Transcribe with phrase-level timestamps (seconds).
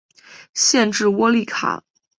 [0.55, 1.83] 县治窝利卡。